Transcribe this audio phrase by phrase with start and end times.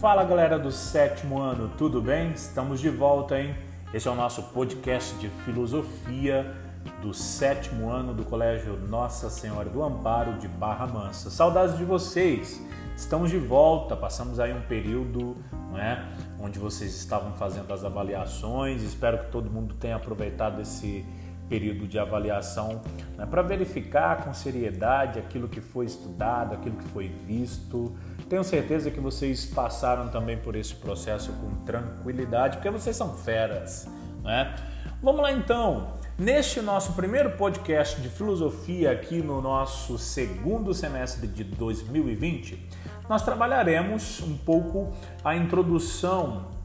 [0.00, 2.32] Fala galera do sétimo ano, tudo bem?
[2.32, 3.54] Estamos de volta, hein?
[3.92, 6.56] Esse é o nosso podcast de filosofia
[7.02, 11.28] do sétimo ano do Colégio Nossa Senhora do Amparo de Barra Mansa.
[11.28, 12.66] Saudades de vocês!
[12.96, 15.36] Estamos de volta, passamos aí um período
[15.70, 16.02] não é,
[16.40, 18.82] onde vocês estavam fazendo as avaliações.
[18.82, 21.04] Espero que todo mundo tenha aproveitado esse
[21.50, 22.80] período de avaliação
[23.18, 27.92] né, para verificar com seriedade aquilo que foi estudado, aquilo que foi visto.
[28.28, 33.88] Tenho certeza que vocês passaram também por esse processo com tranquilidade, porque vocês são feras.
[34.22, 34.54] Né?
[35.02, 35.98] Vamos lá então.
[36.16, 42.68] Neste nosso primeiro podcast de filosofia aqui no nosso segundo semestre de 2020,
[43.08, 44.92] nós trabalharemos um pouco
[45.24, 46.59] a introdução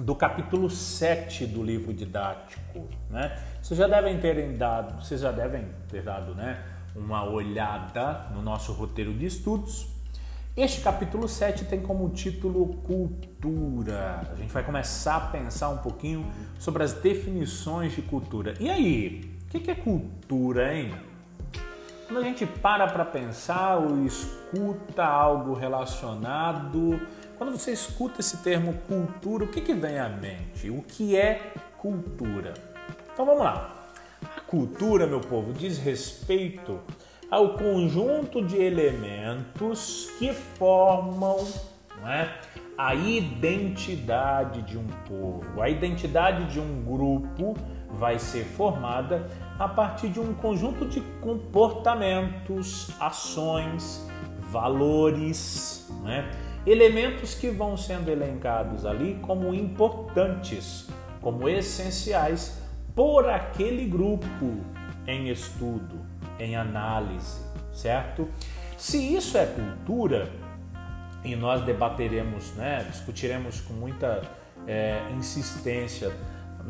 [0.00, 3.38] do capítulo 7 do livro didático, né?
[3.62, 6.62] Vocês já devem ter dado, vocês já devem ter dado, né,
[6.96, 9.88] uma olhada no nosso roteiro de estudos.
[10.56, 14.28] Este capítulo 7 tem como título Cultura.
[14.32, 16.26] A gente vai começar a pensar um pouquinho
[16.58, 18.54] sobre as definições de cultura.
[18.58, 20.92] E aí, o que é cultura, hein?
[22.10, 27.00] Quando a gente para para pensar ou escuta algo relacionado
[27.38, 30.68] quando você escuta esse termo cultura, o que, que vem à mente?
[30.68, 32.54] O que é cultura?
[33.14, 33.86] Então vamos lá.
[34.24, 36.80] A cultura, meu povo, diz respeito
[37.30, 41.46] ao conjunto de elementos que formam
[42.04, 42.28] é,
[42.76, 45.62] a identidade de um povo.
[45.62, 47.54] A identidade de um grupo
[47.92, 54.08] vai ser formada a partir de um conjunto de comportamentos, ações,
[54.50, 56.30] valores, né?
[56.66, 60.88] elementos que vão sendo elencados ali como importantes,
[61.20, 62.60] como essenciais
[62.94, 64.64] por aquele grupo
[65.06, 66.00] em estudo,
[66.38, 67.40] em análise,
[67.72, 68.28] certo?
[68.76, 70.30] Se isso é cultura,
[71.24, 74.22] e nós debateremos, né, discutiremos com muita
[74.66, 76.10] é, insistência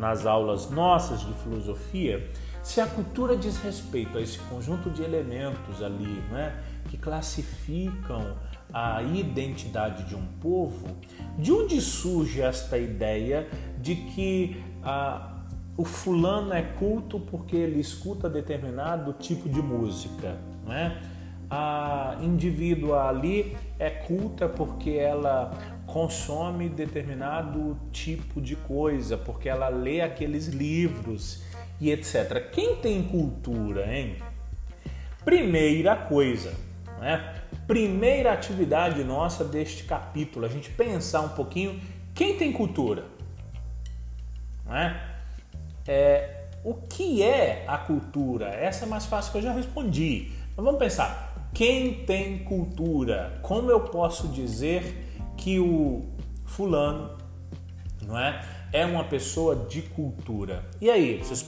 [0.00, 2.26] nas aulas nossas de filosofia,
[2.62, 8.34] se a cultura diz respeito a esse conjunto de elementos ali, né, que classificam
[8.72, 10.86] a identidade de um povo,
[11.38, 13.46] de onde surge esta ideia
[13.78, 15.36] de que ah,
[15.76, 21.02] o fulano é culto porque ele escuta determinado tipo de música, né?
[21.50, 25.50] A indivídua ali é culta porque ela
[25.92, 31.42] consome determinado tipo de coisa, porque ela lê aqueles livros
[31.80, 32.50] e etc.
[32.50, 34.16] Quem tem cultura, hein?
[35.24, 36.54] Primeira coisa,
[36.98, 37.34] né?
[37.66, 41.80] primeira atividade nossa deste capítulo, a gente pensar um pouquinho
[42.14, 43.04] quem tem cultura.
[44.66, 45.00] Não é?
[45.86, 46.40] é?
[46.64, 48.48] o que é a cultura?
[48.48, 50.32] Essa é mais fácil que eu já respondi.
[50.56, 53.38] Mas vamos pensar, quem tem cultura?
[53.42, 55.09] Como eu posso dizer
[55.40, 56.06] que o
[56.46, 57.16] fulano
[58.06, 60.64] não é, é uma pessoa de cultura?
[60.80, 61.44] E aí, vocês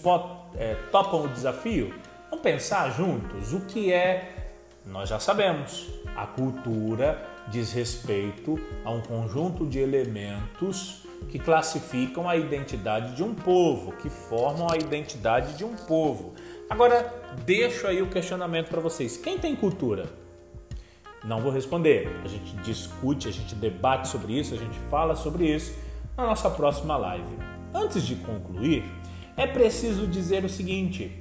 [0.56, 1.94] é, topam o desafio?
[2.28, 4.42] Vamos pensar juntos o que é
[4.84, 12.36] nós já sabemos, a cultura diz respeito a um conjunto de elementos que classificam a
[12.36, 16.34] identidade de um povo, que formam a identidade de um povo.
[16.68, 17.14] Agora,
[17.44, 20.06] deixo aí o questionamento para vocês: quem tem cultura?
[21.24, 22.20] Não vou responder.
[22.24, 25.74] A gente discute, a gente debate sobre isso, a gente fala sobre isso
[26.16, 27.38] na nossa próxima live.
[27.74, 28.84] Antes de concluir,
[29.36, 31.18] é preciso dizer o seguinte: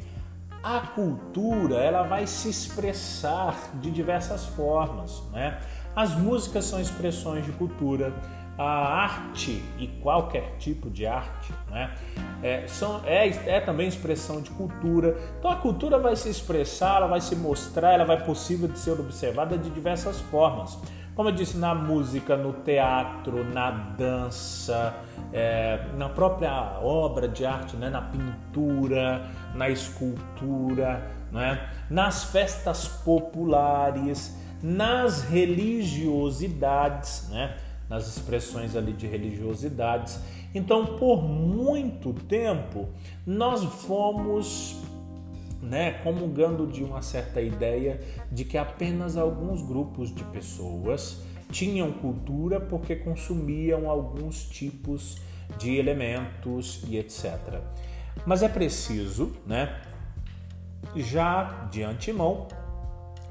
[0.64, 5.60] a cultura ela vai se expressar de diversas formas, né?
[5.96, 8.14] As músicas são expressões de cultura,
[8.58, 11.96] a arte e qualquer tipo de arte, né?
[12.44, 15.18] É, são, é, é também expressão de cultura.
[15.40, 19.00] Então a cultura vai se expressar, ela vai se mostrar, ela vai possível de ser
[19.00, 20.78] observada de diversas formas
[21.16, 24.96] como eu disse, na música, no teatro, na dança,
[25.34, 27.90] é, na própria obra de arte, né?
[27.90, 31.70] na pintura, na escultura, né?
[31.90, 37.58] nas festas populares, nas religiosidades, né?
[37.92, 40.18] Nas expressões ali de religiosidades.
[40.56, 42.88] Então, por muito tempo,
[43.28, 44.78] nós fomos
[45.62, 48.00] né, comungando de uma certa ideia
[48.32, 51.22] de que apenas alguns grupos de pessoas
[51.52, 55.18] tinham cultura porque consumiam alguns tipos
[55.60, 57.60] de elementos e etc.
[58.26, 59.82] Mas é preciso, né,
[60.96, 62.48] já de antemão,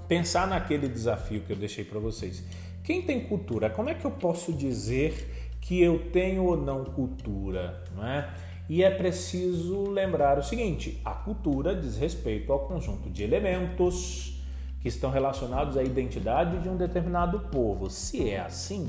[0.06, 2.44] pensar naquele desafio que eu deixei para vocês.
[2.82, 7.82] Quem tem cultura, como é que eu posso dizer que eu tenho ou não cultura,
[7.94, 8.28] não é?
[8.68, 14.40] E é preciso lembrar o seguinte: a cultura diz respeito ao conjunto de elementos
[14.80, 17.90] que estão relacionados à identidade de um determinado povo.
[17.90, 18.88] Se é assim,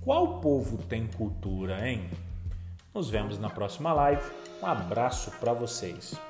[0.00, 2.08] Qual povo tem cultura, hein?
[2.94, 4.22] Nos vemos na próxima live.
[4.62, 6.29] Um abraço para vocês.